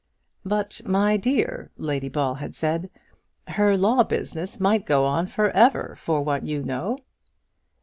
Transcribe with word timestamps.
"But, 0.43 0.81
my 0.83 1.15
dear," 1.15 1.69
Lady 1.77 2.09
Ball 2.09 2.33
had 2.33 2.55
said, 2.55 2.89
"her 3.49 3.77
law 3.77 4.01
business 4.01 4.59
might 4.59 4.83
go 4.87 5.05
on 5.05 5.27
for 5.27 5.51
ever, 5.51 5.93
for 5.95 6.23
what 6.23 6.43
you 6.43 6.63
know." 6.63 6.97